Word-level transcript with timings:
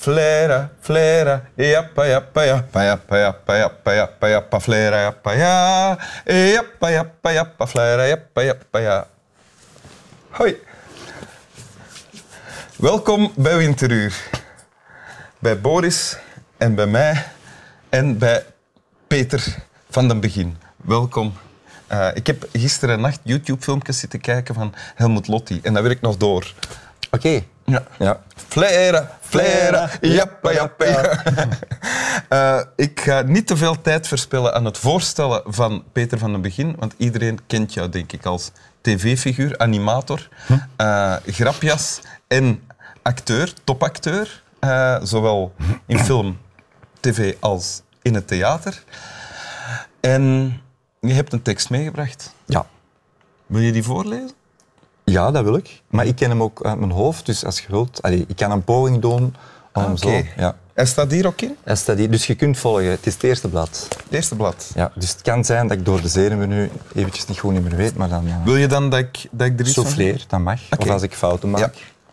Flera, 0.00 0.70
flera, 0.80 1.42
jappa, 1.56 2.06
jappa, 2.06 2.44
jappa, 2.44 2.84
jappa, 2.84 3.16
jappa, 3.18 3.56
jappa, 3.56 3.92
jappa, 3.94 4.28
jappa, 4.28 4.60
flera, 4.60 5.00
jappa, 5.02 5.32
ja. 5.32 5.98
Jappa, 6.24 6.90
jappa, 6.90 7.32
jappa, 7.32 7.66
flera, 7.66 8.06
jappa, 8.06 8.42
jappa, 8.42 8.78
ja. 8.78 9.06
Hoi. 10.30 10.56
Welkom 12.76 13.32
bij 13.36 13.56
Winteruur. 13.56 14.14
Bij 15.38 15.60
Boris 15.60 16.16
en 16.56 16.74
bij 16.74 16.86
mij 16.86 17.24
en 17.88 18.18
bij 18.18 18.44
Peter 19.06 19.56
van 19.90 20.08
den 20.08 20.20
Begin. 20.20 20.56
Welkom. 20.76 21.32
Uh, 21.92 22.08
ik 22.14 22.26
heb 22.26 22.48
gisteren 22.52 23.00
nacht 23.00 23.20
YouTube-filmpjes 23.22 23.98
zitten 23.98 24.20
kijken 24.20 24.54
van 24.54 24.74
Helmut 24.94 25.28
Lotti 25.28 25.60
en 25.62 25.74
dat 25.74 25.82
werkt 25.82 26.00
nog 26.02 26.16
door. 26.16 26.54
Oké. 27.10 27.16
Okay. 27.16 27.48
Ja. 27.70 27.82
ja. 27.98 28.20
Flera, 28.48 29.18
flera, 29.20 29.90
jappa, 30.00 30.52
jappa. 30.52 30.84
Ja. 30.84 31.22
uh, 32.30 32.62
ik 32.86 33.00
ga 33.00 33.22
niet 33.22 33.46
te 33.46 33.56
veel 33.56 33.80
tijd 33.80 34.08
verspillen 34.08 34.54
aan 34.54 34.64
het 34.64 34.78
voorstellen 34.78 35.42
van 35.44 35.84
Peter 35.92 36.18
van 36.18 36.32
den 36.32 36.40
Begin, 36.40 36.74
want 36.78 36.94
iedereen 36.96 37.38
kent 37.46 37.74
jou, 37.74 37.88
denk 37.88 38.12
ik, 38.12 38.26
als 38.26 38.50
tv-figuur, 38.80 39.58
animator, 39.58 40.28
uh, 40.80 41.16
grapjas 41.26 42.00
en 42.28 42.62
acteur, 43.02 43.52
topacteur. 43.64 44.42
Uh, 44.60 44.96
zowel 45.02 45.54
in 45.86 45.98
film, 46.08 46.38
tv 47.00 47.34
als 47.40 47.82
in 48.02 48.14
het 48.14 48.28
theater. 48.28 48.82
En 50.00 50.54
je 51.00 51.12
hebt 51.12 51.32
een 51.32 51.42
tekst 51.42 51.70
meegebracht. 51.70 52.34
Ja. 52.44 52.66
Wil 53.46 53.60
je 53.60 53.72
die 53.72 53.82
voorlezen? 53.82 54.39
Ja, 55.10 55.30
dat 55.30 55.44
wil 55.44 55.54
ik. 55.54 55.82
Maar 55.88 56.06
ik 56.06 56.16
ken 56.16 56.30
hem 56.30 56.42
ook 56.42 56.64
uit 56.64 56.78
mijn 56.78 56.90
hoofd, 56.90 57.26
dus 57.26 57.44
als 57.44 57.60
je 57.60 57.66
wilt... 57.68 58.02
Allee, 58.02 58.24
ik 58.28 58.36
kan 58.36 58.50
een 58.50 58.64
poging 58.64 59.00
doen 59.00 59.34
om 59.72 59.82
hem 59.82 59.92
okay. 59.92 60.22
zo... 60.36 60.40
Ja. 60.42 60.56
Hij 60.74 60.86
staat 60.86 61.10
hier 61.10 61.26
ook 61.26 61.40
in? 61.40 61.56
Hij 61.64 61.76
staat 61.76 61.96
hier, 61.96 62.10
dus 62.10 62.26
je 62.26 62.34
kunt 62.34 62.58
volgen. 62.58 62.90
Het 62.90 63.06
is 63.06 63.14
het 63.14 63.22
eerste 63.22 63.48
blad. 63.48 63.86
Het 63.88 64.14
eerste 64.14 64.36
blad? 64.36 64.70
Ja, 64.74 64.92
dus 64.94 65.10
het 65.10 65.22
kan 65.22 65.44
zijn 65.44 65.68
dat 65.68 65.78
ik 65.78 65.84
door 65.84 66.00
de 66.00 66.08
zenuwen 66.08 66.48
nu 66.48 66.70
eventjes 66.94 67.26
niet 67.26 67.38
goed 67.38 67.52
meer 67.52 67.76
weet, 67.76 67.96
maar 67.96 68.08
dan... 68.08 68.26
Uh, 68.26 68.44
wil 68.44 68.56
je 68.56 68.66
dan 68.66 68.90
dat 68.90 68.98
ik, 68.98 69.28
dat 69.30 69.46
ik 69.46 69.60
er 69.60 69.66
iets 69.66 69.74
Souffleer, 69.74 70.24
dat 70.28 70.40
mag. 70.40 70.60
Okay. 70.70 70.86
Of 70.86 70.92
als 70.92 71.02
ik 71.02 71.14
fouten 71.14 71.50
maak. 71.50 71.60
Ja. 71.60 71.70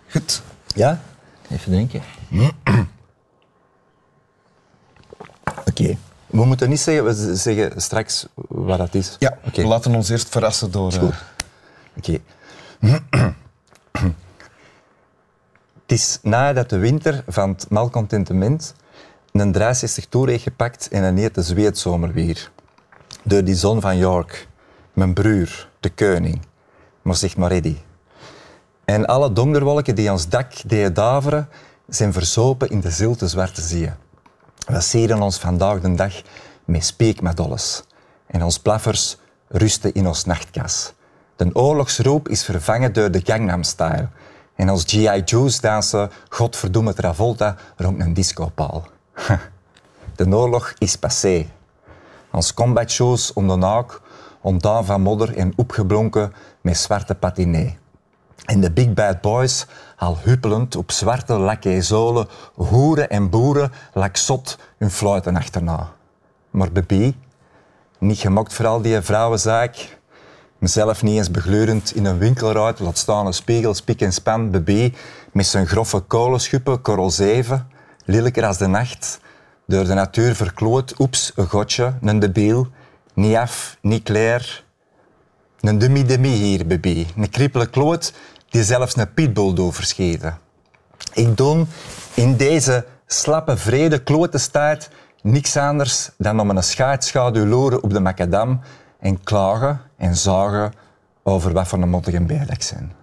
Goed. 0.10 0.42
Ja? 0.76 1.02
Even 1.50 1.72
denken. 1.72 2.02
Oké. 2.40 2.88
Okay. 5.66 5.98
We 6.28 6.46
moeten 6.46 6.70
niet 6.70 6.80
zeggen, 6.80 7.06
we 7.06 7.36
zeggen 7.36 7.82
straks 7.82 8.26
wat 8.48 8.78
dat 8.78 8.96
is. 8.96 9.16
Ja, 9.20 9.38
okay. 9.46 9.64
we 9.64 9.70
laten 9.70 9.96
ons 9.96 10.10
eerst 10.10 10.30
verrassen 10.30 10.72
door... 10.72 10.94
Uh... 10.94 11.04
Oké. 11.04 11.16
Okay. 11.98 12.22
Het 15.82 15.92
is 15.98 16.20
nadat 16.22 16.70
de 16.70 16.78
winter 16.78 17.24
van 17.28 17.50
het 17.50 17.70
malcontentement 17.70 18.74
een 19.32 19.52
63 19.52 20.06
toer 20.06 20.28
heeft 20.28 20.44
gepakt 20.44 20.88
en 20.90 21.04
een 21.04 21.18
hete 21.18 21.42
zweetzomer 21.42 22.12
weer. 22.12 22.52
Door 23.24 23.44
die 23.44 23.56
zon 23.56 23.82
van 23.82 23.98
York, 23.98 24.48
mijn 24.94 25.14
broer, 25.14 25.70
de 25.80 25.90
koning. 25.90 26.42
Maar 27.02 27.16
zeg 27.16 27.38
maar 27.38 27.50
ready. 27.50 27.78
En 28.86 29.06
alle 29.06 29.34
donderwolken 29.34 29.96
die 29.96 30.12
ons 30.12 30.30
dak 30.30 30.52
deden 30.66 30.94
daveren, 30.94 31.50
zijn 31.88 32.14
verzopen 32.14 32.70
in 32.70 32.80
de 32.80 32.92
zilte 32.92 33.28
zwarte 33.28 33.62
zee. 33.62 33.92
We 34.68 34.82
seren 34.82 35.22
ons 35.22 35.38
vandaag 35.38 35.80
de 35.80 35.96
dag 35.96 36.22
met 36.66 36.86
speekmadolles. 36.86 37.84
En 38.28 38.44
ons 38.44 38.60
plaffers 38.60 39.18
rusten 39.48 39.94
in 39.94 40.08
ons 40.08 40.26
nachtkas. 40.26 40.94
De 41.38 41.50
oorlogsroep 41.54 42.30
is 42.30 42.44
vervangen 42.44 42.94
door 42.94 43.12
de 43.12 43.22
Gangnam-style. 43.24 44.08
En 44.56 44.70
als 44.70 44.84
G.I. 44.84 45.22
Joe's 45.26 45.60
dansen 45.60 46.12
godverdomme 46.30 46.94
Travolta 46.94 47.56
rond 47.76 48.00
een 48.00 48.14
discopaal. 48.14 48.88
De 50.16 50.28
oorlog 50.28 50.74
is 50.78 50.96
passé. 50.96 51.46
Ons 52.32 52.54
combatshows 52.54 53.34
om 53.34 53.48
de 53.48 53.56
naak, 53.56 54.02
ontdaan 54.42 54.86
van 54.86 55.02
modder 55.02 55.38
en 55.38 55.54
opgeblonken 55.56 56.34
met 56.62 56.78
zwarte 56.78 57.16
patinee. 57.16 57.78
En 58.46 58.62
de 58.62 58.72
Big 58.72 58.94
Bad 58.94 59.22
Boys, 59.22 59.66
al 59.98 60.18
huppelend 60.22 60.76
op 60.76 60.92
zwarte 60.92 61.34
lakke 61.34 61.82
zolen, 61.82 62.28
hoeren 62.54 63.10
en 63.10 63.30
boeren, 63.30 63.72
lak 63.94 64.18
zot 64.18 64.58
hun 64.78 64.92
fluiten 64.92 65.36
achterna. 65.36 65.92
Maar 66.50 66.72
baby, 66.72 67.16
niet 68.00 68.20
gemokt 68.20 68.54
voor 68.54 68.68
al 68.68 68.82
die 68.82 69.02
vrouwenzaak. 69.02 69.97
Mezelf 70.60 71.04
niet 71.04 71.18
eens 71.18 71.32
begleurend 71.32 71.96
in 71.96 72.06
een 72.06 72.18
winkelruit, 72.18 72.80
laat 72.80 72.98
staan 72.98 73.26
een 73.26 73.34
spiegel, 73.34 73.74
spik 73.74 74.02
en 74.02 74.14
span, 74.14 74.52
baby, 74.52 74.94
met 75.32 75.46
zijn 75.46 75.68
grove 75.68 76.00
kolenschuppen, 76.00 76.82
korrel 76.82 77.10
7, 77.10 77.68
lelijker 78.06 78.46
als 78.46 78.58
de 78.58 78.68
nacht, 78.68 79.20
door 79.68 79.86
de 79.86 79.94
natuur 79.94 80.36
verkloot, 80.36 80.94
oeps, 81.00 81.32
een 81.36 81.48
gotje, 81.48 81.94
een 82.02 82.20
debiel, 82.20 82.68
niet 83.14 83.36
af, 83.36 83.78
niet 83.82 84.04
klaar. 84.04 84.64
Een 85.60 85.78
demi-demi 85.78 86.30
hier, 86.30 86.68
baby. 86.68 87.06
Een 87.16 87.30
kriepele 87.30 87.70
kloot 87.70 88.14
die 88.50 88.64
zelfs 88.64 88.98
een 88.98 89.14
pitbull 89.14 89.54
doet 89.54 89.76
verscheten. 89.76 90.38
Ik 91.14 91.38
doe 91.38 91.66
in 92.14 92.36
deze 92.36 92.86
slappe, 93.06 93.58
vrede 93.58 94.04
klote 94.04 94.38
staart 94.38 94.90
niks 95.22 95.58
anders 95.58 96.10
dan 96.18 96.40
om 96.40 96.50
een 96.50 96.64
schaartschaduw 96.64 97.46
loeren 97.46 97.84
op 97.84 97.94
de 97.94 98.00
macadam 98.00 98.62
en 99.00 99.24
klagen 99.24 99.82
en 99.98 100.16
zagen 100.16 100.74
over 101.24 101.54
wat 101.54 101.68
voor 101.68 101.82
een 101.82 101.90
mottige 101.90 102.22
beer 102.22 102.52
ik 102.52 102.64
zijn. 102.64 102.94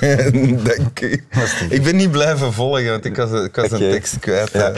Dank 0.64 1.00
u. 1.00 1.26
Ik 1.68 1.82
ben 1.82 1.96
niet 1.96 2.10
blijven 2.10 2.52
volgen, 2.52 2.90
want 2.90 3.04
ik 3.04 3.16
was, 3.16 3.30
ik 3.44 3.56
was 3.56 3.64
okay. 3.64 3.80
een 3.80 3.90
tekst 3.90 4.18
kwijt. 4.18 4.50
Ja. 4.52 4.72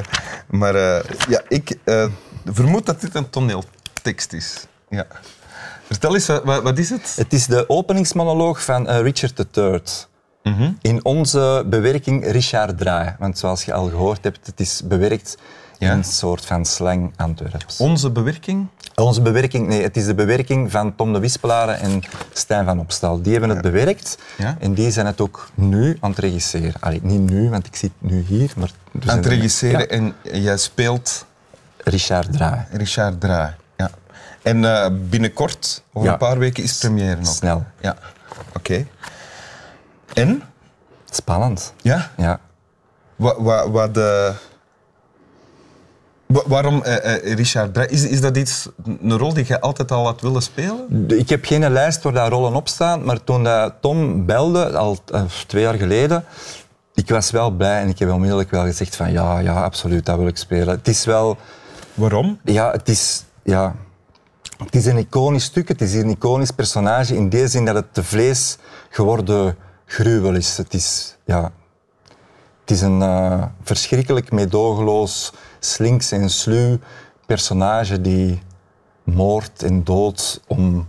Maar 0.46 0.74
uh, 0.74 0.98
ja, 1.28 1.42
ik 1.48 1.76
uh, 1.84 2.06
vermoed 2.44 2.86
dat 2.86 3.00
dit 3.00 3.14
een 3.14 3.30
toneeltekst 3.30 4.32
is. 4.32 4.66
Ja. 4.88 5.06
Vertel 5.86 6.14
eens, 6.14 6.26
wat, 6.26 6.62
wat, 6.62 6.78
is 6.78 6.90
het? 6.90 7.12
Het 7.16 7.32
is 7.32 7.46
de 7.46 7.68
openingsmonoloog 7.68 8.64
van 8.64 8.88
uh, 8.90 9.00
Richard 9.00 9.56
III. 9.56 9.82
Mm 10.44 10.54
-hmm. 10.54 10.78
In 10.80 11.04
onze 11.04 11.64
bewerking 11.66 12.30
Richard 12.30 12.78
Draai. 12.78 13.14
Want 13.18 13.38
zoals 13.38 13.64
je 13.64 13.72
al 13.72 13.88
gehoord 13.88 14.24
hebt, 14.24 14.46
het 14.46 14.60
is 14.60 14.82
bewerkt 14.84 15.36
ja. 15.78 15.90
in 15.90 15.96
een 15.96 16.04
soort 16.04 16.44
van 16.44 16.64
slang 16.64 17.12
Antwerps. 17.16 17.76
Onze 17.76 18.10
bewerking? 18.10 18.66
Onze 18.94 19.22
bewerking, 19.22 19.66
nee, 19.68 19.82
het 19.82 19.96
is 19.96 20.06
de 20.06 20.14
bewerking 20.14 20.70
van 20.70 20.94
Tom 20.96 21.12
de 21.12 21.18
Wispelaren 21.18 21.80
en 21.80 22.02
Stijn 22.32 22.64
van 22.64 22.78
Opstal. 22.78 23.22
Die 23.22 23.32
hebben 23.32 23.50
het 23.50 23.64
ja. 23.64 23.70
bewerkt 23.70 24.18
ja? 24.36 24.56
en 24.60 24.74
die 24.74 24.90
zijn 24.90 25.06
het 25.06 25.20
ook 25.20 25.50
nu 25.54 25.96
aan 26.00 26.10
het 26.10 26.18
regisseren. 26.18 26.74
Allee, 26.80 27.00
niet 27.02 27.30
nu, 27.30 27.50
want 27.50 27.66
ik 27.66 27.76
zit 27.76 27.92
nu 27.98 28.24
hier. 28.28 28.52
Maar 28.56 28.70
aan 29.06 29.16
het 29.16 29.26
regisseren 29.26 29.90
en 29.90 30.14
jij 30.22 30.56
speelt... 30.56 31.26
Richard 31.76 32.32
Draai. 32.32 32.64
Richard 32.70 33.20
Draai, 33.20 33.54
ja. 33.76 33.90
En 34.42 34.62
uh, 34.62 34.86
binnenkort, 35.08 35.82
over 35.92 36.10
een 36.10 36.18
paar 36.18 36.38
weken, 36.38 36.62
is 36.62 36.78
première 36.78 37.16
nog. 37.16 37.34
Snel. 37.34 37.64
Ja, 37.80 37.96
oké. 38.48 38.56
Okay. 38.56 38.86
En? 40.14 40.42
Spannend. 41.10 41.74
Ja? 41.82 42.10
Ja. 42.16 42.40
Wat... 43.16 43.36
wat, 43.38 43.68
wat 43.68 43.96
uh... 43.96 44.28
Waarom 46.46 46.82
uh, 46.86 46.92
uh, 46.92 47.34
Richard? 47.34 47.90
Is, 47.90 48.04
is 48.04 48.20
dat 48.20 48.36
iets, 48.36 48.68
een 48.84 49.18
rol 49.18 49.34
die 49.34 49.44
je 49.46 49.60
altijd 49.60 49.90
al 49.92 50.04
had 50.04 50.20
willen 50.20 50.42
spelen? 50.42 51.08
Ik 51.08 51.28
heb 51.28 51.44
geen 51.44 51.72
lijst 51.72 52.02
waar 52.02 52.12
daar 52.12 52.30
rollen 52.30 52.54
op 52.54 52.68
staan, 52.68 53.04
maar 53.04 53.24
toen 53.24 53.44
uh, 53.44 53.66
Tom 53.80 54.26
belde, 54.26 54.76
al 54.76 54.98
twee 55.46 55.62
jaar 55.62 55.74
geleden, 55.74 56.24
ik 56.94 57.08
was 57.08 57.30
wel 57.30 57.50
blij 57.50 57.80
en 57.80 57.88
ik 57.88 57.98
heb 57.98 58.10
onmiddellijk 58.10 58.50
wel 58.50 58.64
gezegd 58.64 58.96
van 58.96 59.12
ja, 59.12 59.38
ja, 59.38 59.62
absoluut, 59.62 60.06
dat 60.06 60.16
wil 60.16 60.26
ik 60.26 60.36
spelen. 60.36 60.68
Het 60.68 60.88
is 60.88 61.04
wel... 61.04 61.36
Waarom? 61.94 62.38
Ja, 62.44 62.70
het 62.70 62.88
is... 62.88 63.24
Ja, 63.42 63.74
het 64.64 64.74
is 64.74 64.86
een 64.86 64.98
iconisch 64.98 65.44
stuk, 65.44 65.68
het 65.68 65.80
is 65.80 65.94
een 65.94 66.10
iconisch 66.10 66.50
personage 66.50 67.16
in 67.16 67.28
die 67.28 67.48
zin 67.48 67.64
dat 67.64 67.74
het 67.74 67.94
te 67.94 68.04
vlees 68.04 68.56
geworden 68.90 69.56
gruwel 69.86 70.34
is. 70.34 70.56
Het 70.56 70.74
is, 70.74 71.16
ja, 71.24 71.52
het 72.60 72.70
is 72.70 72.80
een 72.80 73.00
uh, 73.00 73.44
verschrikkelijk 73.62 74.32
meedogenloos, 74.32 75.32
slinks 75.58 76.10
en 76.10 76.30
sluw 76.30 76.78
personage 77.26 78.00
die 78.00 78.42
moordt 79.02 79.62
en 79.62 79.84
doodt 79.84 80.40
om 80.46 80.88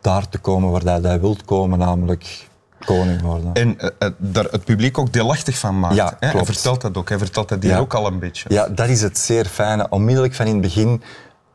daar 0.00 0.28
te 0.28 0.38
komen 0.38 0.70
waar 0.70 1.02
hij 1.02 1.20
wilt 1.20 1.44
komen, 1.44 1.78
namelijk 1.78 2.48
koning 2.84 3.20
worden. 3.20 3.54
En 3.54 3.76
uh, 3.78 4.08
daar 4.18 4.44
het 4.44 4.64
publiek 4.64 4.98
ook 4.98 5.12
deelachtig 5.12 5.58
van 5.58 5.78
maakt. 5.78 5.94
Ja, 5.94 6.16
hè? 6.20 6.28
Hij 6.28 6.44
vertelt 6.44 6.80
dat 6.80 6.96
ook. 6.96 7.08
Hij 7.08 7.18
vertelt 7.18 7.48
dat 7.48 7.62
hier 7.62 7.72
ja. 7.72 7.78
ook 7.78 7.94
al 7.94 8.06
een 8.06 8.18
beetje. 8.18 8.48
Ja, 8.52 8.68
dat 8.68 8.88
is 8.88 9.02
het 9.02 9.18
zeer 9.18 9.44
fijne. 9.44 9.86
Onmiddellijk 9.88 10.34
van 10.34 10.46
in 10.46 10.52
het 10.52 10.60
begin 10.60 11.02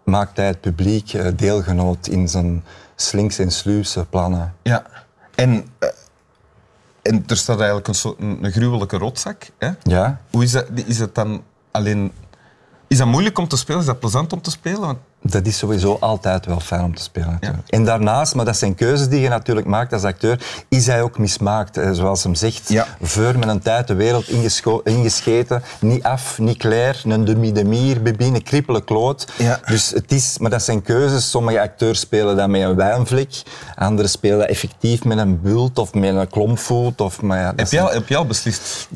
maakt 0.04 0.38
hij 0.38 0.46
het 0.46 0.62
publiek 0.62 1.38
deelgenoot 1.38 2.08
in 2.08 2.28
zijn 2.28 2.64
slinks 2.96 3.40
en 3.40 3.52
sluwse 3.52 4.06
plannen. 4.10 4.54
Ja. 4.62 4.84
En... 5.36 5.52
Uh, 5.80 5.90
en 7.02 7.24
er 7.28 7.38
staat 7.38 7.58
eigenlijk 7.58 7.88
een, 7.88 7.94
soort, 7.94 8.20
een 8.20 8.52
gruwelijke 8.52 8.98
rotzak. 8.98 9.50
Hè? 9.58 9.70
Ja. 9.84 10.22
Hoe 10.32 10.44
is 10.44 10.52
dat, 10.52 10.66
is 10.86 11.00
het 11.00 11.16
dan 11.16 11.44
alleen... 11.72 12.12
Is 12.88 12.98
dat 12.98 13.08
moeilijk 13.08 13.38
om 13.38 13.48
te 13.48 13.58
spelen? 13.58 13.80
Is 13.80 13.86
dat 13.86 14.00
plezant 14.00 14.34
om 14.34 14.42
te 14.42 14.52
spelen? 14.52 14.80
Want 14.80 15.00
Dat 15.24 15.46
is 15.46 15.58
sowieso 15.58 15.98
altijd 16.00 16.46
wel 16.46 16.60
fijn 16.60 16.84
om 16.84 16.96
te 16.96 17.02
spelen. 17.04 17.40
En 17.68 17.86
daarnaast, 17.86 18.36
maar 18.36 18.46
dat 18.46 18.58
zijn 18.58 18.76
keuzes 18.76 19.08
die 19.10 19.20
je 19.20 19.30
natuurlijk 19.30 19.68
maakt 19.68 19.94
als 19.94 20.04
acteur, 20.04 20.40
is 20.70 20.88
hij 20.88 21.02
ook 21.02 21.18
mismaakt. 21.18 21.78
Eh, 21.78 21.92
zoals 21.92 22.24
hem 22.24 22.36
zegt, 22.36 22.70
Ja. 22.70 22.88
veur 23.02 23.40
met 23.40 23.48
een 23.50 23.60
tijd 23.62 23.88
de 23.88 23.94
wereld 23.94 24.30
ingescheten. 24.84 25.64
Niet 25.80 26.04
af, 26.04 26.40
niet 26.40 26.58
klaar, 26.58 27.02
een 27.06 27.26
demi-demier, 27.26 28.02
bebine, 28.02 28.42
krippelen 28.44 28.84
kloot. 28.84 29.28
Ja. 29.38 29.60
Dus 29.66 29.90
het 29.90 30.12
is, 30.12 30.38
maar 30.40 30.50
dat 30.50 30.64
zijn 30.64 30.82
keuzes. 30.82 31.30
Sommige 31.30 31.62
acteurs 31.62 32.00
spelen 32.00 32.36
dat 32.38 32.48
met 32.50 32.62
een 32.62 32.76
wijnvlek. 32.76 33.42
Anderen 33.76 34.10
spelen 34.12 34.40
dat 34.40 34.48
effectief 34.48 35.04
met 35.04 35.18
een 35.18 35.42
bult 35.42 35.80
of 35.80 35.94
met 35.94 36.16
een 36.16 36.28
klompvoet. 36.30 37.02
Of, 37.02 37.22
maar 37.22 37.40
ja, 37.40 37.54
Heb 37.56 37.68
zijn- 37.68 37.82
al, 37.82 37.92
heb 37.92 38.08
je 38.08 38.18
al 38.18 38.26
beslist? 38.26 38.88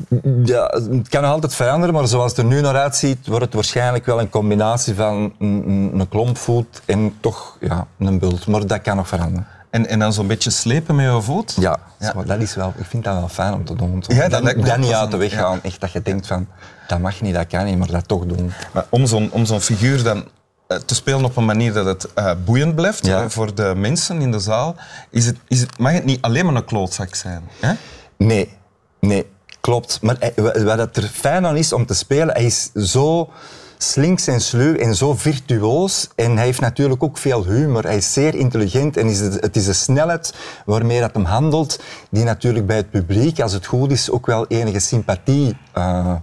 ja, 0.44 0.66
het 0.90 1.08
kan 1.08 1.22
nog 1.22 1.30
altijd 1.30 1.54
veranderen, 1.54 1.94
maar 1.94 2.08
zoals 2.08 2.30
het 2.30 2.38
er 2.40 2.44
nu 2.44 2.60
naar 2.60 2.76
uitziet, 2.76 3.26
wordt 3.26 3.44
het 3.44 3.54
waarschijnlijk 3.54 4.06
wel 4.06 4.20
een 4.20 4.30
combinatie 4.30 4.94
van 4.94 5.14
een, 5.38 5.62
een, 5.66 5.90
een 6.00 6.08
klompvoet 6.20 6.80
en 6.84 7.14
toch 7.20 7.56
ja, 7.60 7.86
een 7.98 8.18
bult. 8.18 8.46
Maar 8.46 8.66
dat 8.66 8.82
kan 8.82 8.96
nog 8.96 9.08
veranderen. 9.08 9.46
En, 9.70 9.86
en 9.86 9.98
dan 9.98 10.12
zo'n 10.12 10.26
beetje 10.26 10.50
slepen 10.50 10.94
met 10.94 11.04
je 11.14 11.20
voet? 11.22 11.54
Ja, 11.60 11.76
Ja. 11.98 12.12
zo, 12.12 12.24
dat 12.24 12.40
is 12.40 12.54
wel, 12.54 12.72
ik 12.76 12.84
vind 12.84 13.04
dat 13.04 13.14
wel 13.14 13.28
fijn 13.28 13.52
om 13.54 13.64
te 13.64 13.74
doen. 13.74 14.02
Zo. 14.08 14.14
Ja, 14.14 14.28
dat 14.28 14.48
ook 14.56 14.76
niet 14.78 14.92
uit 14.92 15.10
de 15.10 15.16
weg 15.16 15.32
gaan. 15.32 15.62
Echt 15.62 15.80
dat 15.80 15.92
je 15.92 16.02
denkt 16.02 16.26
van, 16.26 16.46
dat 16.86 16.98
mag 16.98 17.20
niet, 17.20 17.34
dat 17.34 17.46
kan 17.46 17.64
niet, 17.64 17.78
maar 17.78 17.90
dat 17.90 18.08
toch 18.08 18.26
doen. 18.26 18.52
Maar 18.72 18.86
om 18.88 19.06
zo'n 19.06 19.30
om 19.32 19.44
zo'n 19.44 19.60
figuur 19.60 20.02
dan 20.02 20.24
eh, 20.66 20.76
te 20.78 20.94
spelen 20.94 21.24
op 21.24 21.36
een 21.36 21.44
manier 21.44 21.72
dat 21.72 21.86
het 21.86 22.12
eh, 22.14 22.30
boeiend 22.44 22.74
blijft 22.74 23.06
Ja. 23.06 23.22
eh, 23.22 23.28
voor 23.28 23.54
de 23.54 23.72
mensen 23.76 24.20
in 24.20 24.30
de 24.30 24.38
zaal, 24.40 24.74
is 25.10 25.26
het, 25.26 25.36
is 25.48 25.60
het, 25.60 25.78
mag 25.78 25.92
het 25.92 26.04
niet 26.04 26.22
alleen 26.22 26.46
maar 26.46 26.54
een 26.54 26.64
klootzak 26.64 27.14
zijn. 27.14 27.42
Hè? 27.60 27.72
Nee, 28.18 28.56
nee, 29.00 29.26
klopt. 29.60 29.98
Maar 30.02 30.16
wat 30.64 30.78
het 30.78 30.96
er 30.96 31.02
fijn 31.02 31.46
aan 31.46 31.56
is 31.56 31.72
om 31.72 31.86
te 31.86 31.94
spelen, 31.94 32.34
hij 32.34 32.44
is 32.44 32.70
zo 32.74 33.30
slinks 33.78 34.26
en 34.26 34.40
sluw 34.40 34.74
en 34.74 34.94
zo 34.94 35.14
virtuoos. 35.14 36.08
En 36.14 36.36
hij 36.36 36.44
heeft 36.44 36.60
natuurlijk 36.60 37.02
ook 37.02 37.18
veel 37.18 37.44
humor. 37.44 37.82
Hij 37.82 37.96
is 37.96 38.12
zeer 38.12 38.34
intelligent 38.34 38.96
en 38.96 39.06
is 39.06 39.20
het, 39.20 39.40
het 39.40 39.56
is 39.56 39.64
de 39.64 39.72
snelheid 39.72 40.34
waarmee 40.64 41.00
dat 41.00 41.14
hem 41.14 41.24
handelt, 41.24 41.80
die 42.10 42.24
natuurlijk 42.24 42.66
bij 42.66 42.76
het 42.76 42.90
publiek, 42.90 43.40
als 43.40 43.52
het 43.52 43.66
goed 43.66 43.90
is, 43.90 44.10
ook 44.10 44.26
wel 44.26 44.46
enige 44.46 44.78
sympathie 44.78 45.56
eh, 45.72 46.14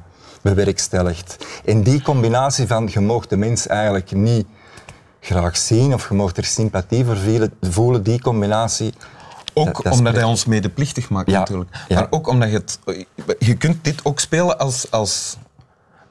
bewerkstelligt. 0.41 1.45
En 1.65 1.83
die 1.83 2.01
combinatie 2.01 2.67
van, 2.67 2.89
je 2.91 2.99
mag 2.99 3.27
de 3.27 3.37
mens 3.37 3.67
eigenlijk 3.67 4.11
niet 4.11 4.45
graag 5.19 5.57
zien 5.57 5.93
of 5.93 6.09
je 6.09 6.15
mag 6.15 6.35
er 6.35 6.43
sympathie 6.45 7.05
voor 7.05 7.17
voelen, 7.17 7.53
voelen 7.61 8.03
die 8.03 8.21
combinatie... 8.21 8.93
Ook 9.55 9.65
dat- 9.73 9.83
dat 9.83 9.93
omdat 9.93 10.13
hij 10.15 10.23
ons 10.23 10.45
medeplichtig 10.45 11.09
maakt 11.09 11.29
Ja, 11.29 11.39
natuurlijk. 11.39 11.69
ja. 11.87 11.95
Maar 11.99 12.07
ook 12.09 12.27
omdat 12.27 12.49
je 12.49 12.55
het... 12.55 12.79
Je 13.39 13.55
kunt 13.55 13.83
dit 13.83 14.05
ook 14.05 14.19
spelen 14.19 14.59
als, 14.59 14.91
als, 14.91 15.37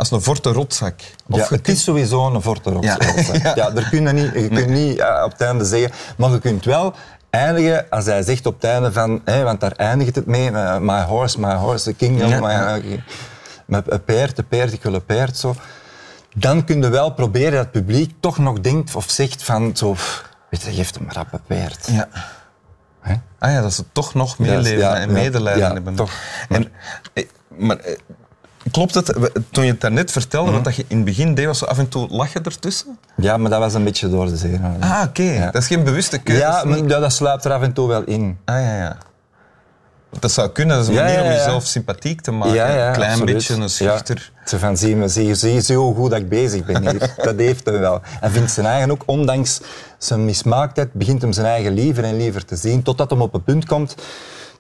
als 0.02 0.10
een 0.10 0.20
forte 0.22 0.52
rotzak. 0.52 1.00
Of 1.28 1.36
Ja, 1.36 1.40
het 1.40 1.48
kunt- 1.48 1.68
is 1.68 1.82
sowieso 1.84 2.34
een 2.34 2.42
forte 2.42 2.70
rots. 2.70 2.86
Ja. 3.42 3.52
ja. 3.54 3.70
Daar 3.70 3.88
kun 3.90 4.06
je 4.06 4.12
niet, 4.12 4.32
je 4.34 4.48
kunt 4.48 4.68
niet 4.68 4.98
eh, 4.98 5.22
op 5.24 5.32
het 5.32 5.40
einde 5.40 5.64
zeggen, 5.64 5.90
maar 6.16 6.30
je 6.30 6.38
kunt 6.38 6.64
wel 6.64 6.94
eindigen 7.30 7.86
als 7.90 8.04
hij 8.04 8.22
zegt 8.22 8.46
op 8.46 8.54
het 8.54 8.64
einde 8.64 8.92
van, 8.92 9.20
hè, 9.24 9.42
want 9.42 9.60
daar 9.60 9.72
eindigt 9.72 10.14
het 10.14 10.26
mee, 10.26 10.50
eh, 10.50 10.78
my 10.78 11.02
horse, 11.02 11.40
my 11.40 11.54
horse, 11.54 11.84
the 11.84 11.94
kingdom, 11.94 12.28
Ja. 12.28 12.40
my, 12.40 12.82
eh, 12.82 12.98
met 13.66 13.90
een 13.92 14.04
paard, 14.04 14.38
een 14.38 14.46
paard, 14.48 14.72
ik 14.72 14.82
wil 14.82 14.94
een 14.94 15.04
paard, 15.04 15.36
zo. 15.36 15.54
Dan 16.34 16.64
kun 16.64 16.82
je 16.82 16.88
wel 16.88 17.10
proberen 17.12 17.52
dat 17.52 17.60
het 17.60 17.70
publiek 17.70 18.14
toch 18.20 18.38
nog 18.38 18.60
denkt 18.60 18.94
of 18.96 19.10
zegt 19.10 19.42
van, 19.42 19.76
zo, 19.76 19.96
weet 20.50 20.62
je, 20.62 20.72
geef 20.72 20.94
hem 20.94 21.04
maar 21.04 21.26
een 21.30 21.40
paard. 21.46 21.88
Ja. 21.90 22.08
Hè? 23.00 23.14
Ah 23.38 23.50
ja, 23.52 23.60
dat 23.60 23.72
ze 23.72 23.84
toch 23.92 24.14
nog 24.14 24.38
meeleven 24.38 24.78
ja, 24.78 24.96
en 24.96 25.12
medelijden 25.12 25.72
hebben. 25.72 25.94
toch. 25.94 26.10
En, 26.48 26.72
maar 27.48 27.78
klopt 28.72 28.94
het, 28.94 29.06
toen 29.50 29.64
je 29.64 29.70
het 29.70 29.80
daarnet 29.80 30.10
vertelde, 30.10 30.46
Mhm. 30.46 30.54
wat 30.56 30.64
dat 30.64 30.76
je 30.76 30.84
in 30.88 30.96
het 30.96 31.04
begin 31.04 31.34
deed, 31.34 31.46
was 31.46 31.58
zo 31.58 31.64
af 31.64 31.78
en 31.78 31.88
toe 31.88 32.08
lachen 32.10 32.42
ertussen? 32.44 32.98
Ja, 33.16 33.36
maar 33.36 33.50
dat 33.50 33.58
was 33.60 33.74
een 33.74 33.84
beetje 33.84 34.08
door 34.10 34.26
de 34.26 34.36
zee. 34.36 34.60
Ah, 34.80 35.02
oké. 35.08 35.48
Dat 35.52 35.62
is 35.62 35.66
geen 35.68 35.84
bewuste 35.84 36.18
keuze. 36.18 36.40
Ja, 36.42 36.64
maar 36.64 36.78
ja, 36.78 36.98
dat 37.00 37.12
sluipt 37.12 37.44
er 37.44 37.52
af 37.52 37.62
en 37.62 37.72
toe 37.72 37.88
wel 37.88 38.02
in. 38.02 38.38
Ah, 38.44 38.56
ja, 38.60 38.76
ja. 38.76 38.96
Dat 40.18 40.30
zou 40.32 40.48
kunnen, 40.48 40.76
dat 40.76 40.84
is 40.84 40.90
een 40.90 40.96
Ja, 40.98 41.02
manier 41.04 41.22
om 41.22 41.30
jezelf 41.30 41.66
sympathiek 41.66 42.20
te 42.20 42.30
maken. 42.30 42.54
Ja, 42.54 42.68
ja, 42.68 42.86
een 42.86 42.92
klein 42.92 43.10
absoluut. 43.10 43.34
beetje 43.34 43.54
een 43.54 43.70
schuchter. 43.70 44.32
Zo 44.44 44.58
van, 44.58 44.76
zie, 44.76 44.96
me, 44.96 45.08
zie, 45.08 45.34
zie, 45.34 45.60
zie 45.60 45.76
hoe 45.76 45.94
goed 45.94 46.10
dat 46.10 46.18
ik 46.20 46.28
bezig 46.28 46.64
ben 46.64 46.88
hier. 46.90 47.14
dat 47.24 47.36
heeft 47.36 47.64
hem 47.66 47.78
wel. 47.78 48.00
En 48.20 48.30
vindt 48.30 48.50
zijn 48.50 48.66
eigen 48.66 48.90
ook, 48.90 49.02
ondanks 49.06 49.60
zijn 49.98 50.24
mismaaktheid, 50.24 50.92
begint 50.92 51.22
hem 51.22 51.32
zijn 51.32 51.46
eigen 51.46 51.72
liever 51.72 52.04
en 52.04 52.16
liever 52.16 52.44
te 52.44 52.56
zien, 52.56 52.82
totdat 52.82 53.10
hem 53.10 53.20
op 53.22 53.34
een 53.34 53.42
punt 53.42 53.64
komt 53.66 53.94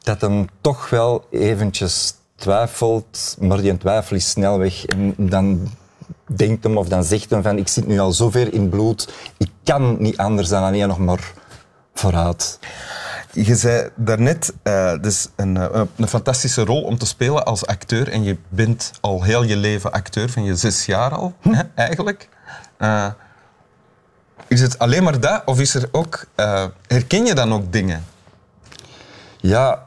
dat 0.02 0.20
hem 0.20 0.46
toch 0.60 0.90
wel 0.90 1.24
eventjes 1.30 2.14
twijfelt, 2.42 3.36
maar 3.40 3.60
die 3.60 3.76
twijfel 3.78 4.16
is 4.16 4.30
snel 4.30 4.58
weg. 4.58 4.84
En 4.86 5.14
dan 5.16 5.68
denkt 6.26 6.64
hem 6.64 6.76
of 6.76 6.88
dan 6.88 7.04
zegt 7.04 7.30
hem 7.30 7.42
van, 7.42 7.58
ik 7.58 7.68
zit 7.68 7.86
nu 7.86 7.98
al 7.98 8.12
zo 8.12 8.30
ver 8.30 8.52
in 8.52 8.68
bloed, 8.68 9.12
ik 9.36 9.50
kan 9.64 9.96
niet 9.98 10.16
anders 10.16 10.48
dan 10.48 10.62
alleen 10.62 10.88
nog 10.88 10.98
maar 10.98 11.32
vooruit. 11.94 12.58
Je 13.32 13.56
zei 13.56 13.88
daarnet, 13.96 14.52
eh 14.62 14.94
dus 15.00 15.28
een, 15.36 15.56
eh, 15.56 15.80
een 15.96 16.08
fantastische 16.08 16.64
rol 16.64 16.82
om 16.82 16.98
te 16.98 17.06
spelen 17.06 17.44
als 17.44 17.66
acteur. 17.66 18.08
En 18.08 18.22
je 18.22 18.36
bent 18.48 18.90
al 19.00 19.22
heel 19.22 19.42
je 19.42 19.56
leven 19.56 19.92
acteur, 19.92 20.30
van 20.30 20.44
je 20.44 20.56
zes 20.56 20.86
jaar 20.86 21.14
al, 21.14 21.34
Hm. 21.40 21.52
hè, 21.52 21.62
eigenlijk. 21.74 22.28
Eh, 22.78 23.06
is 24.48 24.60
het 24.60 24.78
alleen 24.78 25.02
maar 25.02 25.20
dat? 25.20 25.42
Of 25.44 25.60
is 25.60 25.74
er 25.74 25.88
ook, 25.92 26.26
herken 26.86 27.24
je 27.26 27.34
dan 27.34 27.52
ook 27.52 27.72
dingen? 27.72 28.04
Ja, 29.40 29.86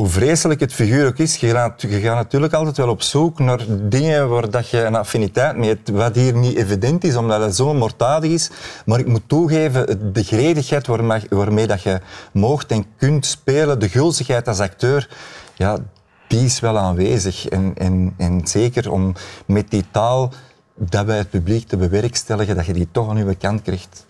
hoe 0.00 0.08
vreselijk 0.08 0.60
het 0.60 0.72
figuur 0.72 1.06
ook 1.06 1.18
is, 1.18 1.36
je 1.36 1.50
gaat, 1.50 1.82
je 1.82 2.00
gaat 2.00 2.14
natuurlijk 2.14 2.52
altijd 2.52 2.76
wel 2.76 2.88
op 2.88 3.02
zoek 3.02 3.38
naar 3.38 3.64
dingen 3.68 4.28
waar 4.28 4.50
dat 4.50 4.68
je 4.68 4.84
een 4.84 4.94
affiniteit 4.94 5.56
mee 5.56 5.68
hebt, 5.68 5.88
wat 5.88 6.14
hier 6.14 6.34
niet 6.34 6.56
evident 6.56 7.04
is, 7.04 7.16
omdat 7.16 7.40
het 7.40 7.56
zo 7.56 7.74
moorddadig 7.74 8.30
is. 8.30 8.50
Maar 8.84 8.98
ik 8.98 9.06
moet 9.06 9.22
toegeven, 9.26 10.12
de 10.12 10.22
gretigheid 10.22 10.86
waarmee, 10.86 11.22
waarmee 11.28 11.66
dat 11.66 11.82
je 11.82 12.00
moogt 12.32 12.70
en 12.70 12.84
kunt 12.96 13.26
spelen, 13.26 13.78
de 13.78 13.88
gulzigheid 13.88 14.48
als 14.48 14.60
acteur, 14.60 15.08
ja, 15.54 15.78
die 16.26 16.44
is 16.44 16.60
wel 16.60 16.78
aanwezig. 16.78 17.48
En, 17.48 17.72
en, 17.76 18.14
en 18.16 18.40
zeker 18.44 18.92
om 18.92 19.14
met 19.46 19.70
die 19.70 19.84
taal 19.90 20.32
dat 20.74 21.06
bij 21.06 21.16
het 21.16 21.30
publiek 21.30 21.68
te 21.68 21.76
bewerkstelligen, 21.76 22.56
dat 22.56 22.66
je 22.66 22.72
die 22.72 22.88
toch 22.92 23.08
aan 23.10 23.26
je 23.26 23.34
kant 23.34 23.62
krijgt. 23.62 24.06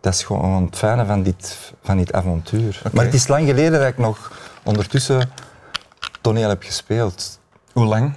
Dat 0.00 0.14
is 0.14 0.22
gewoon 0.22 0.64
het 0.64 0.76
fijne 0.76 1.06
van 1.06 1.22
dit, 1.22 1.56
van 1.82 1.96
dit 1.96 2.12
avontuur. 2.12 2.82
Maar 2.92 3.04
het 3.04 3.14
is 3.14 3.28
lang 3.28 3.46
geleden 3.46 3.80
dat 3.80 3.88
ik 3.88 3.98
nog 3.98 4.48
ondertussen 4.70 5.30
toneel 6.20 6.48
heb 6.48 6.62
gespeeld. 6.62 7.38
Hoe 7.72 7.84
lang? 7.84 8.14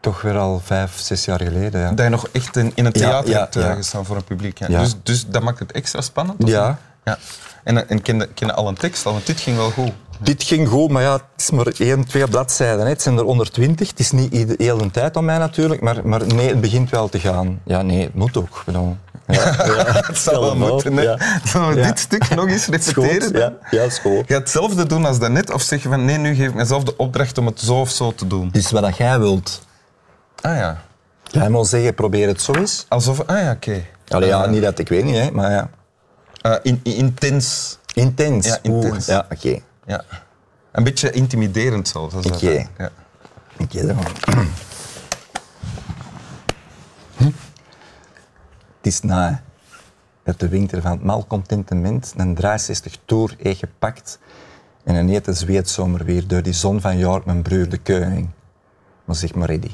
Toch 0.00 0.22
weer 0.22 0.36
al 0.38 0.60
vijf, 0.64 1.00
zes 1.00 1.24
jaar 1.24 1.40
geleden. 1.40 1.80
Ja. 1.80 1.90
Dat 1.92 2.04
je 2.04 2.10
nog 2.10 2.28
echt 2.32 2.56
in, 2.56 2.72
in 2.74 2.84
een 2.84 2.92
Ja, 2.94 3.00
theater 3.00 3.30
ja, 3.30 3.38
hebt 3.38 3.56
eh, 3.56 3.72
gestaan 3.72 4.04
voor 4.04 4.16
een 4.16 4.24
publiek. 4.24 4.66
Dus, 4.66 4.94
dus 5.02 5.26
dat 5.26 5.42
maakt 5.42 5.58
het 5.58 5.72
extra 5.72 6.00
spannend? 6.00 6.42
of 6.44 6.48
Ja. 6.48 6.78
Ja. 7.04 7.18
En, 7.64 7.88
en 7.88 8.02
kende, 8.02 8.26
kende 8.34 8.54
al 8.54 8.68
een 8.68 8.74
tekst 8.74 9.06
al, 9.06 9.12
want 9.12 9.26
dit 9.26 9.40
ging 9.40 9.56
wel 9.56 9.70
goed. 9.70 9.92
Dit 10.18 10.42
ging 10.42 10.68
goed, 10.68 10.90
maar 10.90 11.02
ja, 11.02 11.12
het 11.12 11.22
is 11.36 11.50
maar 11.50 11.66
één, 11.66 12.04
twee 12.04 12.28
bladzijden. 12.28 12.80
hè. 12.84 12.88
Het 12.88 13.02
zijn 13.02 13.16
er 13.18 13.24
120. 13.24 13.88
Het 13.88 13.98
is 13.98 14.10
niet 14.10 14.54
heel 14.58 14.78
de 14.78 14.90
tijd 14.90 15.16
om 15.16 15.24
mij 15.24 15.38
natuurlijk, 15.38 15.80
maar, 15.80 16.06
maar 16.08 16.26
nee, 16.26 16.48
het 16.48 16.60
begint 16.60 16.90
wel 16.90 17.08
te 17.08 17.20
gaan. 17.20 17.60
Ja, 17.64 17.82
nee, 17.82 18.02
het 18.04 18.14
moet 18.14 18.36
ook. 18.36 18.62
Bedoel, 18.66 18.96
Ja, 19.26 19.34
ja. 19.76 19.84
Het 20.06 20.18
zou 20.18 20.40
wel 20.40 20.56
moeten, 20.56 20.96
hè? 20.96 21.02
Ja. 21.02 21.18
Zullen 21.44 21.68
we 21.68 21.76
Ja. 21.80 21.86
dit 21.86 21.98
stuk 21.98 22.34
nog 22.34 22.48
eens 22.48 22.66
repeteren? 22.94 23.40
Ja, 23.40 23.52
ja, 23.70 23.82
is 23.82 23.98
goed. 23.98 24.12
Ga 24.16 24.24
je 24.26 24.34
hetzelfde 24.34 24.86
doen 24.86 25.04
als 25.04 25.18
daarnet? 25.18 25.52
Of 25.52 25.62
zeg 25.62 25.82
je 25.82 25.88
van 25.88 26.04
nee, 26.04 26.18
nu 26.18 26.34
geef 26.34 26.48
ik 26.48 26.54
mezelf 26.54 26.82
de 26.84 26.96
opdracht 26.96 27.38
om 27.38 27.46
het 27.46 27.60
zo 27.60 27.80
of 27.80 27.90
zo 27.90 28.12
te 28.14 28.26
doen? 28.26 28.48
Dus 28.52 28.70
wat 28.70 28.96
jij 28.96 29.18
wilt. 29.18 29.62
Ah 30.40 30.56
ja. 30.56 30.82
Jij 31.24 31.48
moet 31.48 31.66
zeggen, 31.66 31.94
probeer 31.94 32.28
het 32.28 32.42
zo 32.42 32.52
eens. 32.52 32.86
Alsof... 32.88 33.20
Ah 33.26 33.38
ja, 33.38 33.50
oké. 33.52 33.84
Allee, 34.08 34.28
ja, 34.28 34.44
Eh, 34.44 34.50
niet 34.50 34.62
dat 34.62 34.78
ik 34.78 34.88
weet 34.88 35.04
niet, 35.04 35.16
hè, 35.16 35.30
maar 35.30 35.50
ja. 35.50 35.68
Eh, 36.44 36.56
in, 36.62 36.80
in- 36.82 36.94
intens. 36.94 37.78
Intens. 37.94 38.46
Ja, 38.46 38.58
Oeh, 38.64 38.84
intens. 38.84 39.06
ja, 39.06 39.26
oké. 39.32 39.58
Ja. 39.86 40.04
Een 40.72 40.84
beetje 40.84 41.10
intimiderend 41.10 41.88
zelfs. 41.88 42.14
Oké. 42.14 42.46
hè. 42.46 42.64
Ja. 42.84 42.90
Oké, 43.58 43.86
dan. 43.86 43.96
Hm? 47.16 47.24
Het 48.76 48.92
is 48.92 49.00
na 49.00 49.42
dat 50.22 50.40
de 50.40 50.48
winter 50.48 50.82
van 50.82 50.90
het 50.90 51.02
malcontentement 51.02 52.12
een 52.16 52.34
63 52.34 52.96
toer 53.04 53.34
heeft 53.38 53.58
gepakt 53.58 54.18
en 54.84 54.94
een 54.94 55.08
hete 55.08 55.32
zweetzomer 55.32 56.04
weer 56.04 56.26
door 56.26 56.42
die 56.42 56.52
zon 56.52 56.80
van 56.80 56.98
York 56.98 57.24
mijn 57.24 57.42
broer 57.42 57.68
de 57.68 57.78
koning. 57.78 58.28
Maar 59.04 59.16
zeg 59.16 59.34
maar 59.34 59.48
ready. 59.48 59.70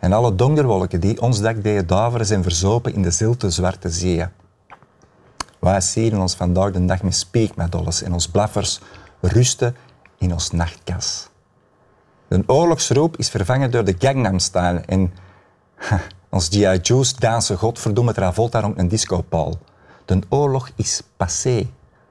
En 0.00 0.12
alle 0.12 0.34
donkerwolken 0.34 1.00
die 1.00 1.20
ons 1.20 1.40
dak 1.40 1.62
deden 1.62 1.86
daveren 1.86 2.26
zijn 2.26 2.42
verzopen 2.42 2.94
in 2.94 3.02
de 3.02 3.10
zilte 3.10 3.50
zwarte 3.50 3.90
zee. 3.90 4.24
Wij 5.64 5.80
sieren 5.80 6.20
ons 6.20 6.34
vandaag 6.34 6.70
de 6.70 6.84
dag 6.84 7.02
met 7.02 7.14
speekmadolles 7.14 8.02
en 8.02 8.12
ons 8.12 8.28
blaffers 8.28 8.80
rusten 9.20 9.76
in 10.18 10.32
ons 10.32 10.50
nachtkas. 10.50 11.28
De 12.28 12.42
oorlogsroep 12.46 13.16
is 13.16 13.28
vervangen 13.28 13.70
door 13.70 13.84
de 13.84 13.94
Gangnam 13.98 14.38
Style 14.38 14.82
en 14.86 15.12
ons 16.36 16.48
G.I. 16.48 16.78
Joe's 16.82 17.14
dansen 17.16 17.58
godverdomme 17.58 18.12
Travolta 18.12 18.60
rond 18.60 18.78
een 18.78 18.88
discopaal. 18.88 19.58
De 20.04 20.18
oorlog 20.28 20.70
is 20.76 21.02
passé. 21.16 21.66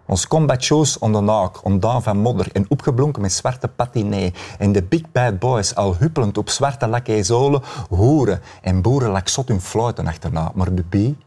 Ons 0.05 0.27
combat-shows 0.27 0.97
ondernaak, 0.97 1.65
ondaan 1.65 2.03
van 2.03 2.17
modder 2.17 2.49
en 2.53 2.65
opgeblonken 2.69 3.21
met 3.21 3.33
zwarte 3.33 3.67
patinee. 3.67 4.33
En 4.57 4.71
de 4.71 4.83
big 4.83 5.11
bad 5.11 5.39
boys 5.39 5.75
al 5.75 5.95
huppelend 5.95 6.37
op 6.37 6.49
zwarte 6.49 6.87
lakkeizolen, 6.87 7.61
hoeren 7.89 8.41
en 8.61 8.81
boeren 8.81 9.09
lak 9.09 9.27
zot 9.27 9.47
hun 9.47 9.61
fluiten 9.61 10.07
achterna. 10.07 10.51
Maar 10.53 10.73
Bibi, 10.73 11.17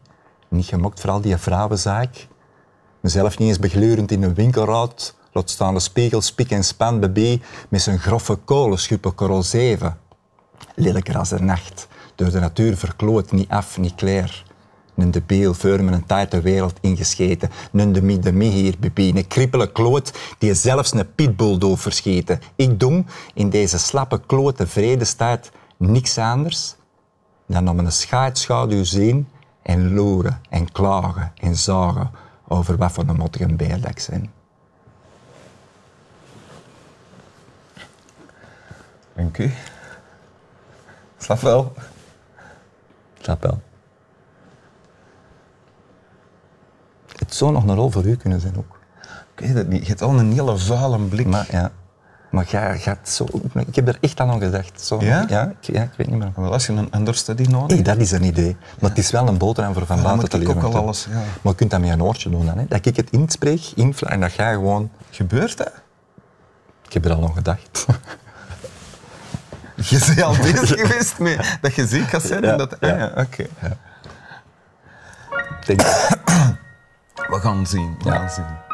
Niet 0.47 0.65
gemokt, 0.65 0.99
vooral 0.99 1.21
die 1.21 1.37
vrouwenzaak. 1.37 2.27
Mezelf 2.99 3.37
niet 3.37 3.47
eens 3.47 3.59
begleurend 3.59 4.11
in 4.11 4.23
een 4.23 4.33
winkelraad. 4.33 5.15
Laat 5.31 5.49
staan 5.49 5.73
de 5.73 5.79
spiegel, 5.79 6.21
spik 6.21 6.51
en 6.51 6.63
span 6.63 6.99
BB 6.99 7.41
met 7.69 7.81
zijn 7.81 7.99
grove 7.99 8.35
kolen, 8.35 8.79
schuppen 8.79 9.15
korrel 9.15 9.43
7. 9.43 9.97
Lelijker 10.75 11.17
als 11.17 11.29
de 11.29 11.39
nacht, 11.39 11.87
door 12.15 12.31
de 12.31 12.39
natuur 12.39 12.77
verkloot, 12.77 13.31
niet 13.31 13.49
af, 13.49 13.77
niet 13.77 13.95
klaar. 13.95 14.45
Een 14.95 15.11
debeel 15.11 15.53
voor 15.53 15.83
met 15.83 15.93
een 15.93 16.05
tijde 16.05 16.41
wereld 16.41 16.77
ingescheten. 16.81 17.49
Een 17.71 17.93
de 17.93 18.01
mi 18.01 18.19
de 18.19 18.31
mi 18.31 18.47
hier, 18.47 18.75
BB. 18.79 18.97
Een 18.97 19.27
krippele 19.27 19.71
kloot 19.71 20.11
die 20.37 20.53
zelfs 20.53 20.93
een 20.93 21.13
pitbull 21.15 21.57
doof 21.57 21.81
verscheten. 21.81 22.39
Ik 22.55 22.79
doe 22.79 23.03
in 23.33 23.49
deze 23.49 23.77
slappe 23.77 24.21
klote 24.25 24.67
vredestijd 24.67 25.51
niks 25.77 26.17
anders 26.17 26.75
dan 27.47 27.69
om 27.69 27.79
een 27.79 27.91
schaitschaduw 27.91 28.83
zien 28.83 29.27
en 29.67 29.93
loeren 29.93 30.41
en 30.49 30.71
klagen 30.71 31.31
en 31.35 31.55
zagen 31.55 32.11
over 32.47 32.77
wat 32.77 32.91
voor 32.91 33.07
een 33.07 33.15
mottige 33.15 33.55
beer 33.55 33.81
dat 33.81 33.89
ik 33.89 33.99
zijn. 33.99 34.31
Dank 39.15 39.37
u. 39.37 39.53
Slap 41.17 41.39
wel. 41.39 41.73
Snap 43.19 43.41
wel. 43.41 43.61
Het 47.17 47.35
zou 47.35 47.51
nog 47.51 47.63
een 47.63 47.75
rol 47.75 47.91
voor 47.91 48.05
u 48.05 48.15
kunnen 48.15 48.41
zijn 48.41 48.57
ook. 48.57 48.79
Ik 49.35 49.39
weet 49.39 49.53
het 49.53 49.67
niet. 49.67 49.81
Je 49.81 49.87
hebt 49.87 50.01
al 50.01 50.19
een 50.19 50.31
hele 50.31 50.57
vuile 50.57 50.99
blik. 50.99 51.27
Maar 51.27 51.47
ja, 51.51 51.71
maar 52.29 52.45
jij 52.49 52.79
gaat 52.79 53.09
zo... 53.09 53.25
Ik 53.67 53.75
heb 53.75 53.87
er 53.87 53.97
echt 54.01 54.19
aan 54.19 54.29
aan 54.29 54.39
gedacht. 54.39 54.81
Zo, 54.81 54.97
Ja? 55.01 55.25
Ja, 55.29 55.53
ik, 55.61 55.75
ja, 55.75 55.81
ik 55.81 55.89
weet 55.97 56.07
niet 56.09 56.17
meer. 56.19 56.31
Wel, 56.35 56.51
als 56.51 56.65
je 56.65 56.73
een 56.73 56.89
understudy 56.95 57.43
nodig 57.43 57.73
Hey, 57.75 57.81
dat 57.83 57.97
is 57.97 58.11
een 58.11 58.23
idee. 58.23 58.57
Maar 58.79 58.89
het 58.89 58.99
is 58.99 59.11
wel 59.11 59.27
een 59.27 59.37
boterham 59.37 59.73
voor 59.73 59.85
van 59.85 60.01
buiten 60.01 60.29
te 60.29 60.37
ik 60.37 60.41
leren. 60.47 60.57
ook 60.57 60.63
al 60.63 60.71
toch? 60.71 60.81
alles, 60.81 61.07
ja. 61.09 61.15
Maar 61.15 61.23
je 61.51 61.55
kunt 61.55 61.71
dat 61.71 61.79
met 61.79 61.89
een 61.89 62.03
oortje 62.03 62.29
doen 62.29 62.45
dan. 62.45 62.57
Hè? 62.57 62.65
Dat 62.67 62.85
ik 62.85 62.95
het 62.95 63.09
inspreek, 63.09 63.61
infla, 63.75 64.09
en 64.09 64.19
dat 64.19 64.33
jij 64.33 64.53
gewoon... 64.53 64.91
Gebeurt 65.11 65.57
dat? 65.57 65.71
Ik 66.85 66.93
heb 66.93 67.05
er 67.05 67.13
al 67.13 67.23
aan 67.23 67.33
gedacht. 67.33 67.85
Je 69.89 70.03
bent 70.07 70.21
al 70.21 70.35
bezig 70.37 70.79
geweest 70.81 71.19
met 71.19 71.57
dat 71.61 71.75
je 71.75 71.87
ziek 71.87 72.03
gaat 72.09 72.21
zijn? 72.23 72.41
Ja, 72.43 72.51
en 72.51 72.57
dat... 72.57 72.77
ja. 72.79 72.91
Ah, 72.91 72.97
ja, 72.97 73.11
oké. 73.15 73.45
Denk, 75.65 75.81
We 77.31 77.39
gaan 77.39 77.67
zien. 77.67 77.95
We 78.03 78.09
Ja. 78.09 78.15
gaan 78.15 78.29
zien. 78.29 78.66